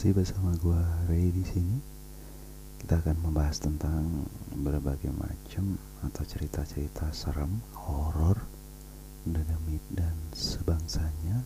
[0.00, 0.80] Masih bersama gua
[1.12, 1.76] Ray di sini.
[2.80, 8.40] Kita akan membahas tentang berbagai macam atau cerita-cerita serem, horor,
[9.28, 11.44] dinamit dan sebangsanya.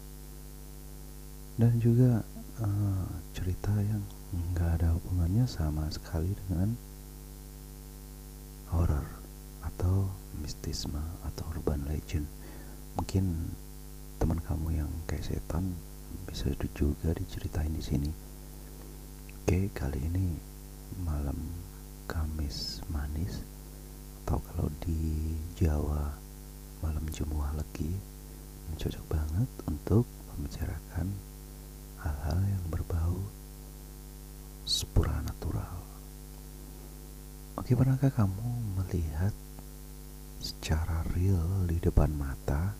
[1.58, 2.22] Dan juga
[2.62, 4.06] uh, cerita yang
[4.54, 6.78] nggak ada hubungannya sama sekali dengan
[8.70, 9.18] horor
[9.66, 10.06] atau
[10.38, 12.30] mistisme atau urban legend.
[12.94, 13.50] Mungkin
[14.22, 15.74] teman kamu yang kayak setan
[16.30, 18.23] bisa juga diceritain di sini.
[19.44, 20.40] Oke, kali ini
[21.04, 21.36] malam
[22.08, 23.44] Kamis manis
[24.24, 26.16] atau kalau di Jawa
[26.80, 27.92] malam Jumat lagi
[28.80, 31.12] cocok banget untuk membicarakan
[32.00, 33.20] hal-hal yang berbau
[34.64, 35.76] supranatural.
[37.60, 38.48] Oke, pernahkah kamu
[38.80, 39.36] melihat
[40.40, 42.72] secara real di depan mata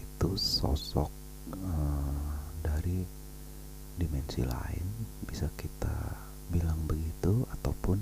[0.00, 1.12] itu sosok
[1.60, 2.32] uh,
[2.64, 3.27] dari
[3.98, 4.86] dimensi lain
[5.26, 6.14] bisa kita
[6.48, 7.98] bilang begitu ataupun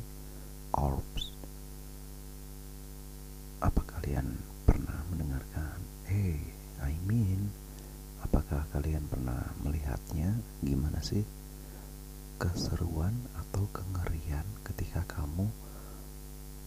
[0.77, 1.33] orbs.
[3.64, 4.36] Apa kalian
[4.69, 6.39] pernah mendengarkan hey
[6.84, 7.48] I mean
[8.20, 10.36] apakah kalian pernah melihatnya?
[10.61, 11.24] Gimana sih
[12.36, 15.48] keseruan atau kengerian ketika kamu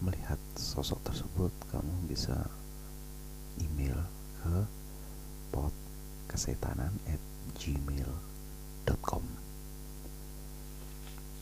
[0.01, 1.53] melihat sosok tersebut?
[1.69, 2.49] Kamu bisa
[3.61, 4.01] email
[4.41, 4.65] ke
[6.29, 7.21] kesetanan at
[8.89, 9.21] gmail.com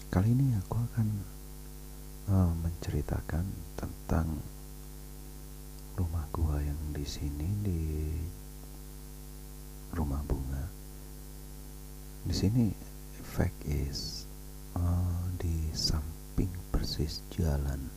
[0.08, 1.08] Kali ini aku akan
[2.32, 3.46] uh, menceritakan
[3.76, 4.28] tentang
[6.00, 7.82] rumah gua yang di sini di
[9.92, 10.64] rumah bunga.
[12.24, 12.72] Di sini
[13.20, 14.28] fact is
[14.80, 17.92] uh, di samping persis jalan.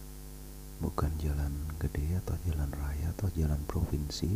[0.83, 4.35] Bukan jalan gede atau jalan raya atau jalan provinsi.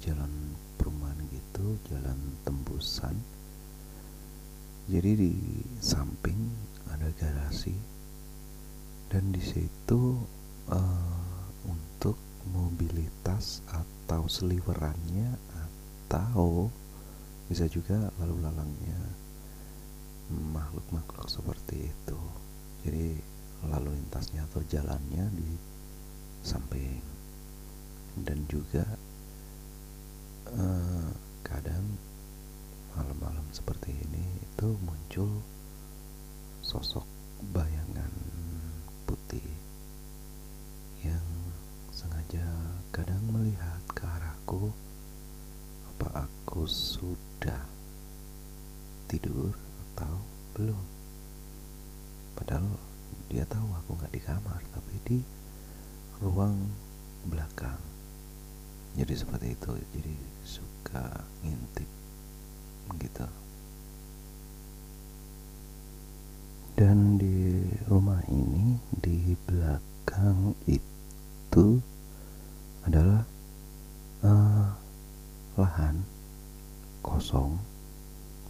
[0.00, 3.14] Jalan perumahan gitu jalan tembusan
[4.86, 5.34] jadi di
[5.82, 6.38] samping
[6.86, 7.74] ada garasi.
[9.10, 10.14] Dan di situ
[10.70, 11.22] uh,
[11.66, 12.14] untuk
[12.54, 15.34] mobilitas atau seliwerannya
[16.06, 16.70] atau
[17.50, 19.00] bisa juga lalu lalangnya
[20.30, 22.20] makhluk-makhluk seperti itu.
[22.86, 23.18] Jadi
[23.66, 25.50] lalu lintasnya atau jalannya di
[26.46, 27.02] samping.
[28.22, 28.86] Dan juga
[30.54, 31.10] uh,
[31.42, 31.98] kadang
[32.96, 35.28] malam-malam seperti ini itu muncul
[36.64, 37.04] sosok
[37.52, 38.08] bayangan
[39.04, 39.44] putih
[41.04, 41.28] yang
[41.92, 42.40] sengaja
[42.88, 44.72] kadang melihat ke arahku
[45.92, 47.68] apa aku sudah
[49.12, 49.52] tidur
[49.92, 50.16] atau
[50.56, 50.80] belum
[52.32, 52.80] padahal
[53.28, 55.18] dia tahu aku nggak di kamar tapi di
[56.24, 56.56] ruang
[57.28, 57.76] belakang
[58.96, 60.16] jadi seperti itu jadi
[60.48, 61.04] suka
[61.44, 61.90] ngintip
[62.94, 63.26] gitu
[66.86, 71.82] dan di rumah ini di belakang itu
[72.86, 73.26] adalah
[74.22, 74.70] uh,
[75.58, 76.06] lahan
[77.02, 77.58] kosong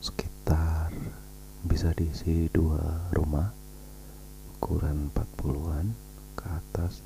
[0.05, 0.93] sekitar
[1.65, 3.49] bisa diisi dua rumah
[4.61, 5.97] ukuran 40-an
[6.37, 7.01] ke atas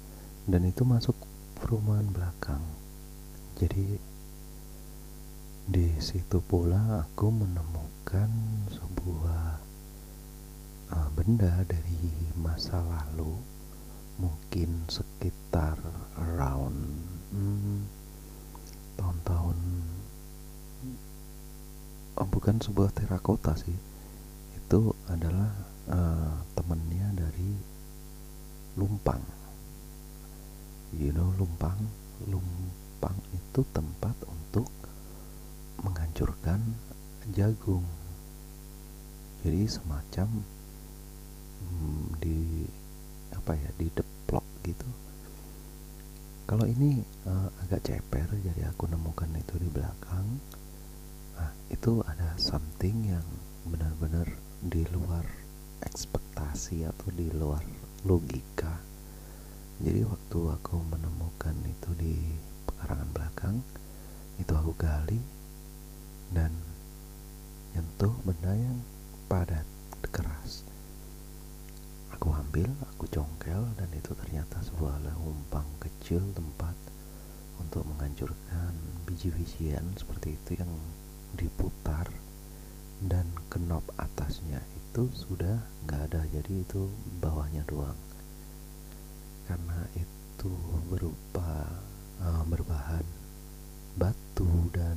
[0.51, 1.15] dan itu masuk
[1.63, 2.65] perumahan belakang.
[3.55, 4.03] Jadi
[5.71, 8.27] di situ pula aku menemukan
[8.75, 9.70] sebuah
[11.15, 13.35] benda dari masa lalu
[14.21, 15.81] mungkin sekitar
[16.19, 16.79] around
[17.33, 17.89] hmm,
[19.01, 19.59] tahun-tahun
[22.21, 23.77] oh, bukan sebuah terakota sih.
[24.53, 25.51] Itu adalah
[25.89, 27.51] uh, temennya dari
[28.77, 29.25] lumpang.
[30.93, 31.81] You know lumpang?
[32.29, 34.69] Lumpang itu tempat untuk
[35.81, 36.61] menghancurkan
[37.33, 37.89] jagung.
[39.41, 40.45] Jadi semacam
[42.21, 42.67] di
[43.35, 44.89] apa ya di deplok gitu.
[46.51, 46.99] Kalau ini
[47.31, 50.27] uh, agak ceper jadi aku nemukan itu di belakang.
[51.39, 53.27] Nah itu ada something yang
[53.65, 54.27] benar-benar
[54.61, 55.23] di luar
[55.87, 57.63] ekspektasi atau di luar
[58.05, 58.83] logika.
[59.81, 62.15] Jadi waktu aku menemukan itu di
[62.81, 63.57] karangan belakang
[64.41, 65.21] itu aku gali
[66.33, 66.53] dan
[67.77, 68.79] nyentuh benda yang
[69.29, 69.65] padat
[70.11, 70.65] keras
[72.15, 76.77] aku ambil aku congkel dan itu ternyata sebuah lumpang kecil tempat
[77.61, 78.73] untuk menghancurkan
[79.07, 80.73] biji-bijian seperti itu yang
[81.37, 82.09] diputar
[83.01, 86.21] dan kenop atasnya itu sudah nggak ada.
[86.35, 86.91] Jadi itu
[87.23, 87.97] bawahnya doang.
[89.49, 90.53] Karena itu
[90.91, 91.69] berupa
[92.21, 93.07] uh, berbahan
[93.97, 94.97] batu dan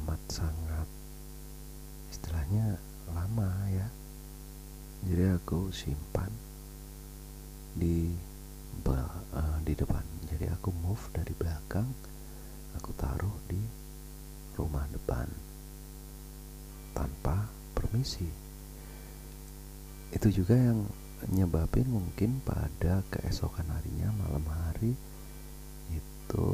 [0.00, 0.88] amat sangat
[2.12, 2.78] istilahnya
[3.10, 3.88] lama ya
[5.00, 6.28] jadi aku simpan
[7.72, 8.12] di
[8.84, 10.02] uh, di depan.
[10.28, 11.88] Jadi aku move dari belakang
[12.76, 13.58] aku taruh di
[14.54, 15.26] rumah depan
[16.94, 18.28] tanpa permisi.
[20.10, 20.84] Itu juga yang
[21.30, 24.96] nyebabin mungkin pada keesokan harinya malam hari
[25.92, 26.48] itu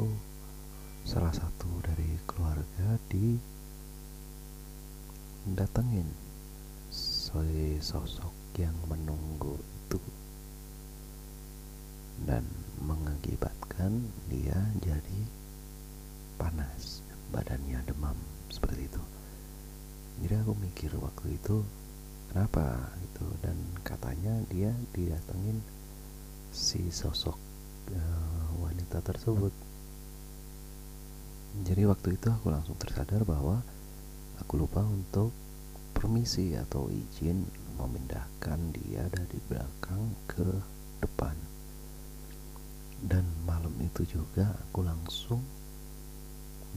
[1.07, 3.39] salah satu dari keluarga di
[5.47, 6.26] datengin
[7.83, 9.99] sosok yang menunggu itu
[12.23, 12.41] dan
[12.81, 15.19] mengakibatkan dia jadi
[16.39, 18.15] panas badannya demam
[18.47, 19.03] seperti itu.
[20.23, 21.61] Jadi aku mikir waktu itu
[22.33, 22.89] kenapa?
[23.17, 25.57] itu dan katanya dia didatengin
[26.53, 27.37] si sosok
[27.93, 29.53] uh, wanita tersebut.
[31.65, 33.61] Jadi waktu itu aku langsung tersadar bahwa
[34.37, 35.33] aku lupa untuk
[35.97, 37.41] permisi atau izin
[37.81, 40.45] memindahkan dia dari belakang ke
[41.01, 41.33] depan.
[43.01, 45.41] Dan malam itu juga aku langsung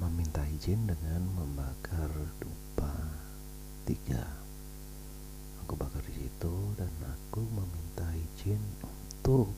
[0.00, 2.08] meminta izin dengan membakar
[2.40, 2.96] dupa
[3.84, 4.25] tiga.
[5.69, 9.52] Aku bakar di situ dan aku meminta izin untuk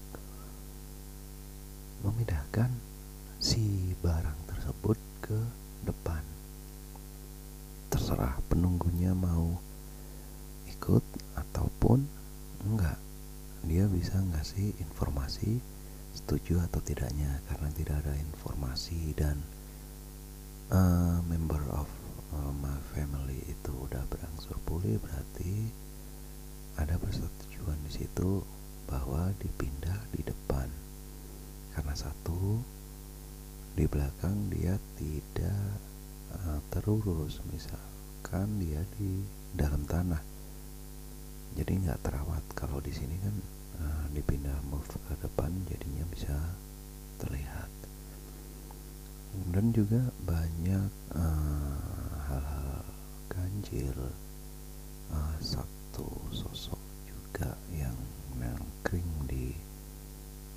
[16.42, 19.38] setuju atau tidaknya karena tidak ada informasi dan
[20.74, 21.86] uh, member of
[22.34, 25.70] uh, my family itu udah berangsur pulih berarti
[26.82, 28.42] ada persetujuan di situ
[28.90, 30.66] bahwa dipindah di depan.
[31.78, 32.58] Karena satu
[33.78, 35.78] di belakang dia tidak
[36.42, 37.38] uh, terurus.
[37.54, 39.22] Misalkan dia di
[39.54, 40.18] dalam tanah.
[41.54, 42.42] Jadi nggak terawat.
[42.58, 46.36] Kalau di sini kan uh, dipindah move ke depan jadinya bisa
[47.22, 47.70] terlihat.
[49.48, 52.84] Dan juga banyak uh, hal-hal
[53.32, 53.96] ganjil.
[55.12, 57.96] Uh, satu sosok juga yang
[58.40, 59.52] nangkring di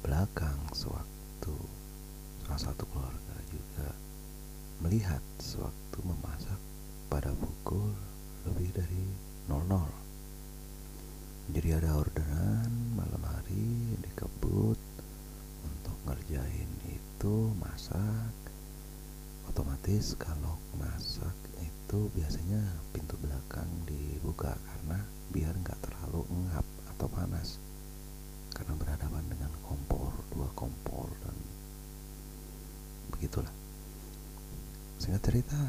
[0.05, 1.57] belakang sewaktu
[2.45, 3.89] salah satu keluarga juga
[4.85, 6.61] melihat sewaktu memasak
[7.09, 7.89] pada pukul
[8.45, 9.03] lebih dari
[9.49, 9.65] 00
[11.57, 12.69] jadi ada orderan
[13.55, 14.79] malam hari dikebut
[15.63, 18.35] untuk ngerjain itu masak.
[19.47, 21.31] Otomatis kalau masak
[21.63, 22.59] itu biasanya
[22.91, 24.99] pintu belakang dibuka karena
[25.31, 27.55] biar nggak terlalu ngap atau panas.
[28.51, 31.35] Karena berhadapan dengan kompor dua kompor dan
[33.15, 33.55] begitulah.
[34.99, 35.61] Singkat cerita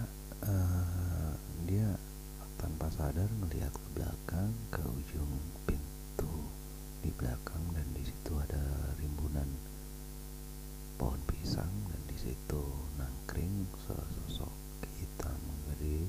[0.43, 1.35] uh,
[1.71, 1.95] dia
[2.59, 5.31] tanpa sadar melihat ke belakang ke ujung
[5.71, 5.86] pintu
[7.07, 8.59] di belakang dan di situ ada
[8.99, 9.47] rimbunan
[10.99, 12.59] pohon pisang dan di situ
[12.99, 14.51] nangkring sosok
[14.99, 15.39] hitam
[15.71, 16.03] jadi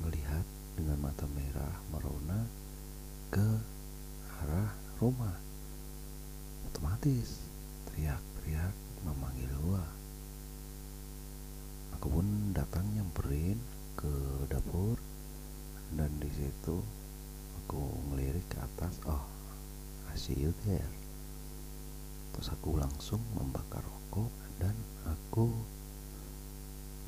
[0.00, 2.48] melihat dengan mata merah merona
[3.28, 3.44] ke
[4.40, 4.72] arah
[5.04, 5.36] rumah.
[6.72, 7.44] Otomatis
[7.92, 8.72] teriak-teriak
[9.04, 9.84] memanggil gua.
[12.00, 13.60] Aku pun datang nyamperin
[14.00, 14.96] ke dapur
[15.92, 16.80] dan di situ
[17.60, 19.37] aku ngelirik ke atas oh
[20.18, 20.90] see you there
[22.34, 24.74] terus aku langsung membakar rokok dan
[25.06, 25.48] aku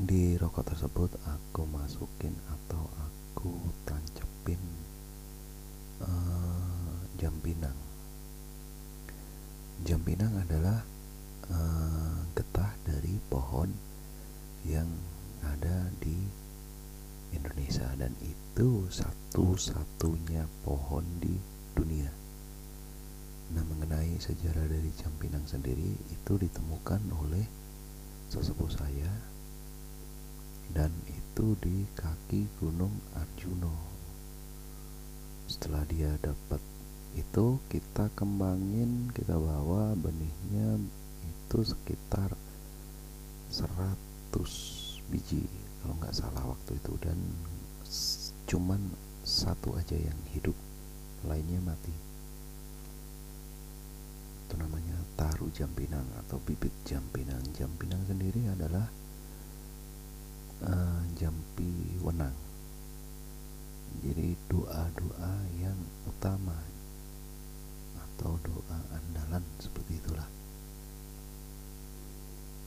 [0.01, 3.51] di rokok tersebut aku masukin atau aku
[3.85, 4.63] tancepin
[6.01, 7.77] uh, jam pinang
[9.85, 10.87] jam pinang adalah
[11.51, 13.69] uh, getah dari pohon
[14.65, 14.89] yang
[15.41, 16.17] ada di
[17.33, 21.33] Indonesia dan itu satu-satunya pohon di
[21.73, 22.20] dunia.
[23.51, 27.43] Nah mengenai sejarah dari Jampinang sendiri itu ditemukan oleh
[28.31, 29.11] sesepuh saya
[30.71, 33.75] dan itu di kaki Gunung Arjuno.
[35.51, 36.63] Setelah dia dapat
[37.19, 40.79] itu kita kembangin, kita bawa benihnya
[41.27, 42.31] itu sekitar
[43.51, 45.43] 100 biji
[45.83, 47.19] kalau nggak salah waktu itu dan
[48.47, 48.79] cuman
[49.27, 50.55] satu aja yang hidup
[51.27, 52.10] lainnya mati
[54.51, 58.83] itu namanya taru jampinang atau bibit jampinang jampinang sendiri adalah
[60.67, 61.71] uh, jampi
[62.03, 62.35] wenang.
[64.03, 66.59] Jadi doa-doa yang utama
[67.95, 70.27] atau doa andalan seperti itulah.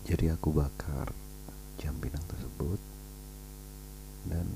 [0.08, 1.12] Jadi aku bakar
[1.84, 2.80] jampinang tersebut
[4.32, 4.48] dan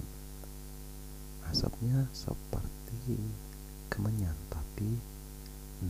[1.51, 3.19] asapnya seperti
[3.91, 4.95] kemenyan tapi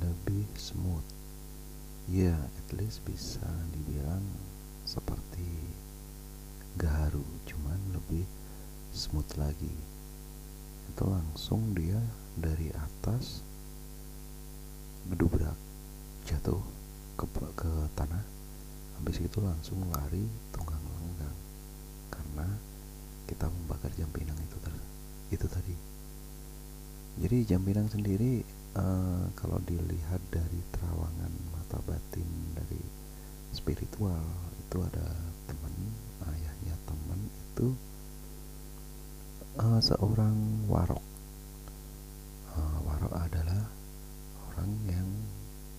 [0.02, 1.17] lebih smooth
[2.08, 3.44] ya at least bisa
[3.76, 4.24] dibilang
[4.88, 5.44] seperti
[6.80, 8.24] gaharu cuman lebih
[8.96, 9.76] smooth lagi.
[10.88, 12.00] Itu langsung dia
[12.40, 13.44] dari atas
[15.12, 15.60] ngedubrak
[16.24, 16.64] jatuh
[17.20, 17.28] ke,
[17.60, 18.24] ke tanah.
[18.98, 20.24] Habis itu langsung lari
[20.56, 21.38] tunggang langgang
[22.08, 22.48] karena
[23.28, 24.74] kita membakar jam pinang itu ter
[25.36, 25.76] itu tadi.
[27.20, 28.42] Jadi jam pinang sendiri
[28.80, 32.82] uh, kalau dilihat dari terawangan mata batin dari
[33.56, 34.24] spiritual
[34.60, 35.08] itu ada
[35.48, 35.76] teman
[36.28, 37.72] ayahnya teman itu
[39.58, 40.36] uh, seorang
[40.70, 41.04] warok.
[42.54, 43.64] Uh, warok adalah
[44.54, 45.10] orang yang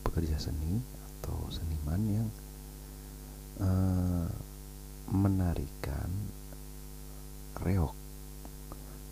[0.07, 0.83] pekerja seni
[1.19, 2.29] atau seniman yang
[3.63, 4.27] uh,
[5.11, 6.11] menarikan
[7.63, 7.95] reok.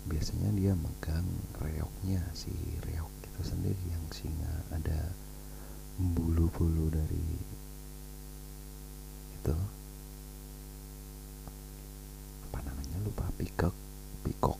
[0.07, 1.27] Biasanya dia megang
[1.59, 2.51] reoknya si
[2.87, 5.11] reok itu sendiri yang singa ada
[5.97, 7.25] bulu-bulu dari
[9.41, 9.55] itu.
[12.49, 12.97] Apa namanya?
[13.01, 13.75] Lupa pikok
[14.27, 14.59] pikok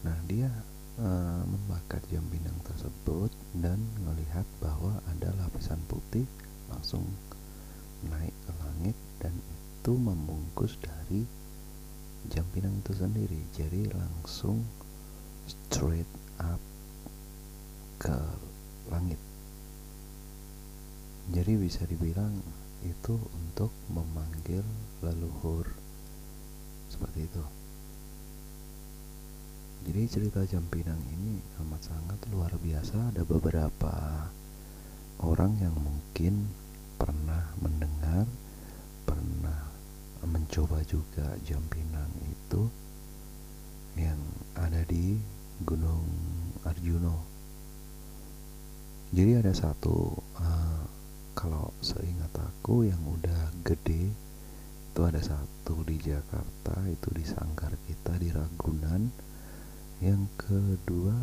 [0.00, 0.48] nah dia
[0.96, 2.24] uh, membakar jam
[2.64, 3.28] tersebut
[3.60, 6.24] dan melihat bahwa ada lapisan putih
[6.72, 7.04] langsung
[8.08, 11.28] naik ke langit dan itu membungkus dari
[12.32, 13.40] jam pinang itu sendiri.
[13.52, 14.64] Jadi langsung
[15.44, 16.08] straight
[16.40, 16.60] up
[18.00, 18.16] ke
[18.88, 19.20] langit
[21.30, 22.34] jadi bisa dibilang
[22.82, 24.66] itu untuk memanggil
[25.06, 25.70] leluhur.
[26.90, 27.44] Seperti itu.
[29.86, 33.14] Jadi cerita jam pinang ini amat sangat luar biasa.
[33.14, 34.26] Ada beberapa
[35.22, 36.50] orang yang mungkin
[36.98, 38.26] pernah mendengar
[39.06, 39.70] pernah
[40.26, 42.66] mencoba juga jam pinang itu
[43.94, 44.18] yang
[44.58, 45.22] ada di
[45.62, 46.02] Gunung
[46.66, 47.22] Arjuno.
[49.14, 50.99] Jadi ada satu uh,
[51.40, 54.12] kalau seingat aku yang udah gede
[54.92, 59.08] itu ada satu di Jakarta itu di Sanggar kita di Ragunan.
[60.04, 61.16] Yang kedua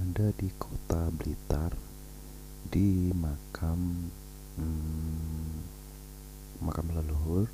[0.00, 1.76] ada di kota Blitar
[2.72, 4.08] di makam
[4.56, 5.60] hmm,
[6.64, 7.44] makam leluhur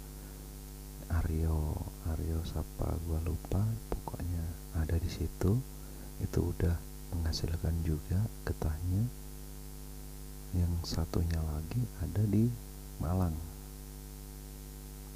[1.18, 1.74] Aryo
[2.14, 4.46] Aryo siapa gua lupa pokoknya
[4.78, 5.58] ada di situ.
[6.22, 6.78] Itu udah
[7.10, 9.23] menghasilkan juga getahnya
[10.54, 12.46] yang satunya lagi ada di
[13.02, 13.34] Malang.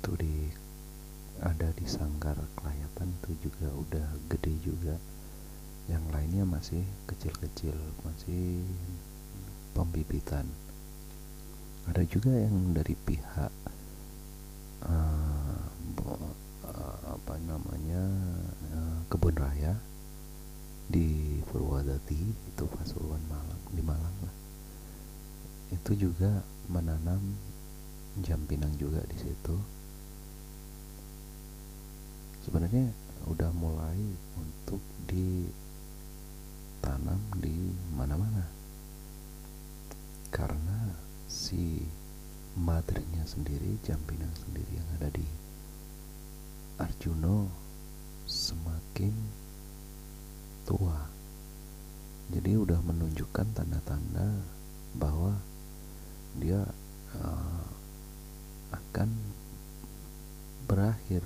[0.03, 0.51] Itu di
[1.39, 4.95] ada di Sanggar Kelayatan itu juga udah gede juga.
[5.87, 8.67] Yang lainnya masih kecil-kecil masih
[9.79, 10.45] pembibitan.
[11.87, 13.53] Ada juga yang dari pihak
[14.85, 15.63] uh,
[17.09, 18.03] apa namanya
[18.75, 19.73] uh, kebun raya
[20.89, 24.48] di Purwadati itu Pasuruan Malang di Malang lah
[25.69, 27.21] itu juga menanam
[28.25, 29.57] jam pinang juga di situ.
[32.45, 32.89] Sebenarnya
[33.29, 34.01] udah mulai
[34.41, 35.31] untuk ditanam
[37.37, 38.49] di mana-mana.
[40.33, 40.93] Karena
[41.29, 41.85] si
[42.57, 45.25] materinya sendiri jam pinang sendiri yang ada di
[46.79, 47.49] Arjuno
[48.25, 49.13] semakin
[50.69, 51.09] tua.
[52.29, 54.45] Jadi udah menunjukkan tanda-tanda
[55.01, 55.37] bahwa
[56.37, 56.61] dia
[57.17, 57.65] uh,
[58.75, 59.09] akan
[60.69, 61.25] berakhir.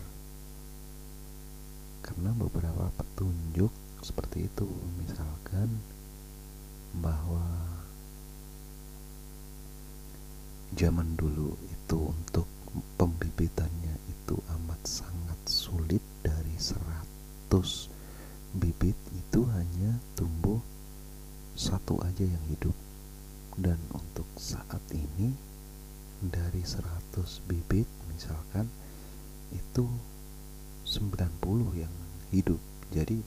[2.03, 3.71] Karena beberapa petunjuk
[4.03, 4.67] seperti itu
[4.99, 5.83] misalkan
[6.99, 7.43] bahwa
[10.75, 12.47] zaman dulu itu untuk
[12.99, 16.03] pembibitannya itu amat sangat sulit.
[16.23, 17.51] Dari 100
[18.55, 20.63] bibit itu hanya tumbuh
[21.59, 22.71] satu aja yang hidup
[23.61, 25.35] dan untuk saat ini
[26.23, 27.19] dari 100
[27.51, 28.71] bibit misalkan
[29.53, 29.85] itu
[30.89, 31.29] 90
[31.77, 31.95] yang
[32.33, 32.61] hidup.
[32.93, 33.21] Jadi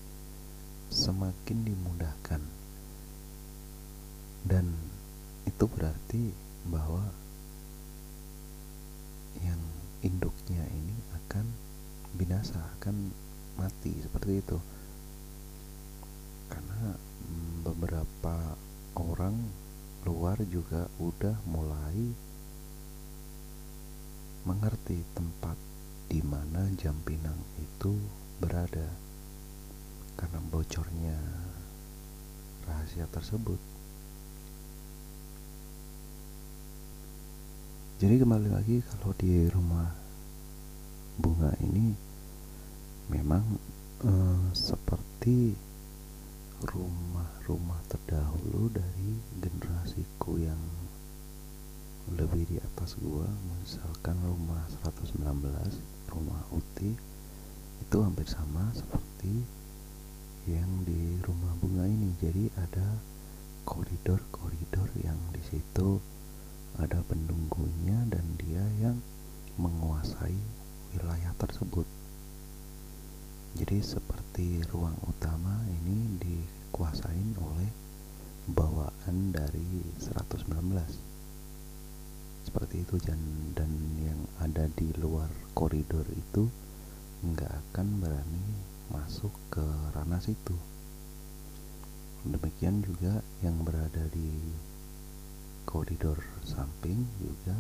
[0.90, 2.42] semakin dimudahkan.
[4.46, 4.66] Dan
[5.46, 6.34] itu berarti
[6.70, 7.02] bahwa
[9.42, 9.62] yang
[10.06, 11.46] induknya ini akan
[12.18, 13.10] binasa akan
[13.58, 14.58] mati seperti itu.
[16.50, 16.94] Karena
[17.66, 18.58] beberapa
[18.96, 19.65] orang
[20.06, 22.14] luar juga udah mulai
[24.46, 25.58] mengerti tempat
[26.06, 27.98] di mana jam pinang itu
[28.38, 28.86] berada
[30.14, 31.18] karena bocornya
[32.70, 33.58] rahasia tersebut.
[37.98, 39.90] Jadi kembali lagi kalau di rumah
[41.18, 41.96] bunga ini
[43.08, 43.56] memang
[44.04, 45.56] uh, seperti
[46.66, 50.60] rumah-rumah terdahulu dari generasiku yang
[52.36, 53.32] lebih di atas gua
[53.64, 55.24] misalkan rumah 119
[56.12, 56.92] rumah Uti
[57.80, 59.40] itu hampir sama seperti
[60.44, 62.12] yang di rumah bunga ini.
[62.20, 63.00] Jadi ada
[63.64, 66.04] koridor-koridor yang di situ
[66.76, 69.00] ada penunggunya dan dia yang
[69.56, 70.36] menguasai
[70.92, 71.88] wilayah tersebut.
[73.56, 77.72] Jadi seperti ruang utama ini dikuasain oleh
[78.52, 81.15] bawaan dari 119
[82.46, 83.18] seperti itu dan
[83.58, 86.46] dan yang ada di luar koridor itu
[87.26, 88.46] nggak akan berani
[88.94, 89.66] masuk ke
[89.98, 90.54] ranah situ.
[92.26, 94.30] Demikian juga yang berada di
[95.66, 97.58] koridor samping juga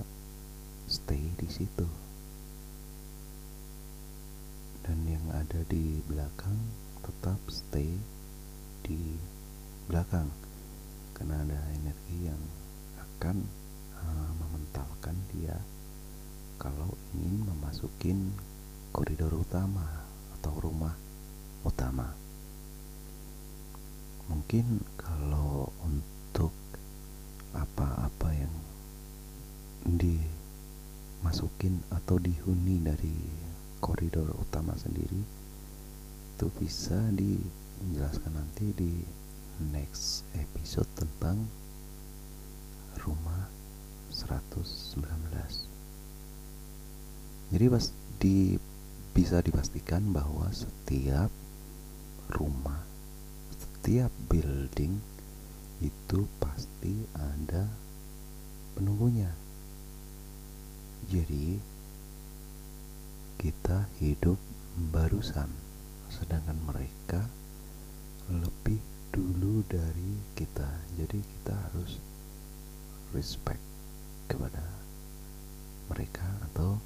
[0.85, 1.89] stay di situ.
[4.85, 6.57] Dan yang ada di belakang
[7.01, 7.89] tetap stay
[8.85, 9.17] di
[9.89, 10.29] belakang
[11.17, 12.41] karena ada energi yang
[13.01, 13.64] akan
[14.05, 15.57] uh, mementalkan dia
[16.61, 18.31] kalau ingin memasukin
[18.95, 20.05] koridor utama
[20.39, 20.95] atau rumah
[21.65, 22.13] utama.
[24.31, 26.53] Mungkin kalau untuk
[27.51, 28.55] apa-apa yang
[29.85, 33.17] dimasukin atau dihuni dari
[33.83, 35.21] koridor utama sendiri
[36.35, 38.91] itu bisa dijelaskan nanti di
[39.71, 41.47] next episode tentang
[42.99, 43.54] rumah
[44.15, 45.03] 119
[47.51, 47.85] jadi pas
[48.23, 48.55] di
[49.11, 51.27] bisa dipastikan bahwa setiap
[52.31, 52.79] rumah
[53.59, 55.03] setiap building
[55.83, 57.67] itu pasti ada
[58.79, 59.35] penunggunya
[61.05, 61.61] jadi
[63.37, 64.41] kita hidup
[64.89, 65.53] barusan,
[66.09, 67.29] sedangkan mereka
[68.25, 68.81] lebih
[69.13, 70.65] dulu dari kita.
[70.97, 72.01] Jadi kita harus
[73.13, 73.61] respect
[74.25, 74.63] kepada
[75.89, 76.77] mereka atau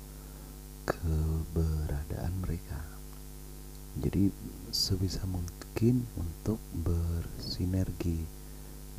[0.87, 2.79] keberadaan mereka.
[3.99, 4.31] Jadi
[4.71, 8.23] sebisa mungkin untuk bersinergi.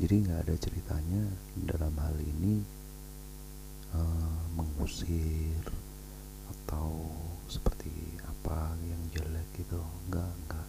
[0.01, 1.23] Jadi nggak ada ceritanya
[1.55, 2.65] dalam hal ini
[3.95, 5.61] uh, mengusir
[6.51, 7.11] atau
[7.51, 7.91] seperti
[8.23, 10.69] apa yang jelek gitu enggak enggak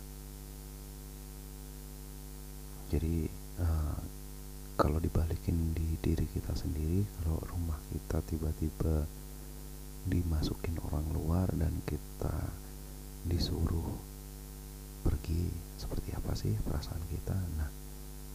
[2.92, 3.30] jadi
[3.62, 3.98] uh,
[4.82, 9.06] kalau dibalikin di diri kita sendiri kalau rumah kita tiba-tiba
[10.10, 12.34] dimasukin orang luar dan kita
[13.30, 13.94] disuruh
[15.06, 17.38] pergi seperti apa sih perasaan kita?
[17.62, 17.70] Nah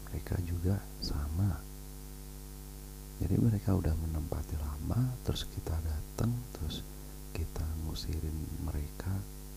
[0.07, 1.51] mereka juga sama.
[3.19, 6.87] Jadi mereka udah menempati lama terus kita datang terus
[7.35, 9.11] kita ngusirin mereka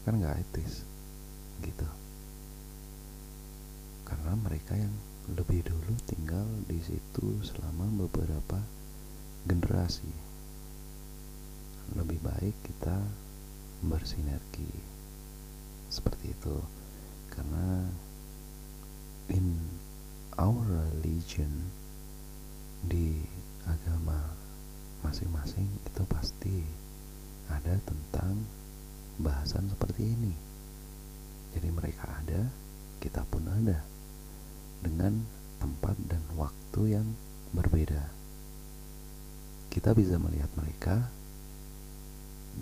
[0.10, 0.82] kan nggak etis
[1.62, 1.86] gitu.
[4.10, 8.64] Karena mereka yang lebih dulu tinggal di situ selama beberapa
[9.44, 10.10] generasi
[11.98, 13.02] lebih baik kita
[13.82, 14.70] bersinergi
[15.90, 16.58] seperti itu
[17.34, 17.90] karena
[19.34, 19.58] in
[20.38, 21.74] our religion
[22.86, 23.20] di
[23.68, 24.38] agama
[25.04, 26.64] masing-masing itu pasti
[27.50, 28.46] ada tentang
[29.20, 30.34] bahasan seperti ini.
[31.58, 32.48] Jadi mereka ada,
[33.02, 33.84] kita pun ada.
[34.80, 35.26] Dengan
[35.60, 37.08] tempat dan waktu yang
[37.52, 38.10] berbeda.
[39.70, 41.12] Kita bisa melihat mereka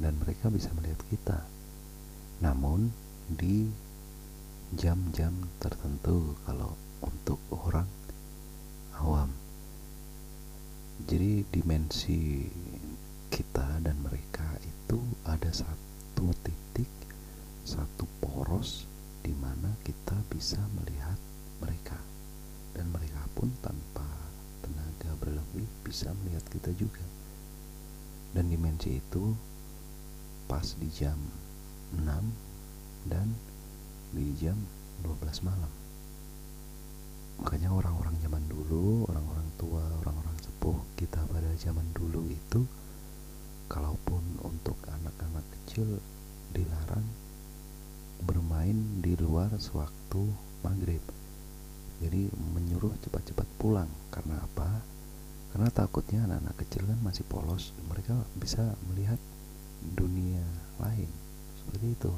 [0.01, 1.39] dan mereka bisa melihat kita.
[2.43, 2.91] Namun
[3.31, 3.69] di
[4.75, 7.87] jam-jam tertentu kalau untuk orang
[8.99, 9.29] awam.
[11.07, 12.49] Jadi dimensi
[13.29, 14.97] kita dan mereka itu
[15.29, 16.89] ada satu titik
[17.67, 18.87] satu poros
[19.21, 21.16] di mana kita bisa melihat
[25.97, 27.01] bisa melihat kita juga.
[28.37, 29.33] Dan dimensi itu
[30.45, 31.17] pas di jam
[31.97, 32.05] 6
[33.09, 33.33] dan
[34.13, 34.53] di jam
[35.01, 35.73] 12 malam.
[37.41, 42.61] Makanya orang-orang zaman dulu orang-orang tua orang-orang sepuh kita pada zaman dulu itu
[43.65, 45.97] kalaupun untuk anak-anak kecil
[46.53, 47.09] dilarang
[48.21, 50.29] bermain di luar sewaktu
[50.61, 51.01] maghrib.
[52.05, 53.89] Jadi menyuruh cepat-cepat pulang.
[54.13, 54.96] Karena apa
[55.51, 59.19] karena takutnya anak-anak kecil kan masih polos mereka bisa melihat
[59.95, 60.43] dunia
[60.81, 61.09] lain.
[61.63, 62.13] Seperti itu.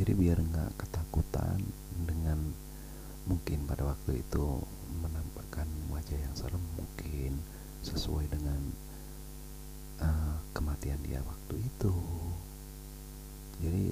[0.00, 1.60] Jadi biar nggak ketakutan
[2.08, 2.38] dengan
[3.28, 4.64] mungkin pada waktu itu
[5.04, 7.38] menampakkan wajah yang serem mungkin
[7.84, 8.60] sesuai dengan
[10.00, 11.94] uh, kematian dia waktu itu.
[13.62, 13.86] Jadi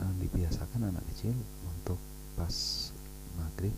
[0.00, 1.36] uh, dibiasakan anak kecil
[1.66, 2.00] untuk
[2.38, 2.54] pas
[3.36, 3.74] maghrib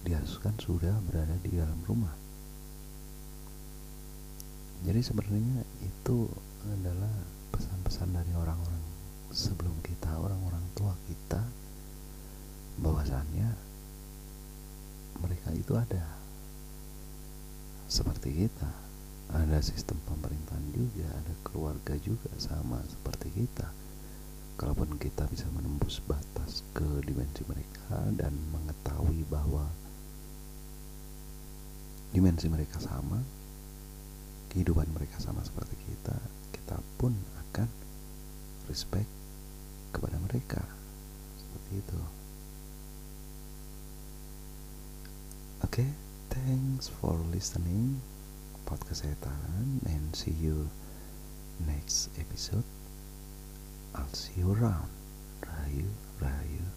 [0.00, 2.29] diharuskan sudah berada di dalam rumah
[4.80, 6.24] jadi sebenarnya itu
[6.64, 7.12] adalah
[7.52, 8.80] pesan-pesan dari orang-orang
[9.28, 11.44] sebelum kita orang-orang tua kita
[12.80, 13.48] bahwasannya
[15.20, 16.04] mereka itu ada.
[17.92, 18.70] Seperti kita
[19.30, 23.68] ada sistem pemerintahan juga ada keluarga juga sama seperti kita.
[24.56, 29.68] Kalaupun kita bisa menembus batas ke dimensi mereka dan mengetahui bahwa
[32.10, 33.20] dimensi mereka sama
[34.50, 36.18] kehidupan mereka sama seperti kita
[36.50, 37.14] kita pun
[37.50, 37.66] akan
[38.70, 39.10] respect
[39.90, 40.62] kepada mereka.
[41.34, 42.00] Seperti itu.
[45.66, 45.88] Oke okay,
[46.30, 47.98] thanks for listening
[48.64, 50.70] podcast setan and see you
[51.66, 52.64] next episode.
[53.98, 54.88] I'll see you around.
[55.42, 55.90] Rayu
[56.22, 56.70] Rayu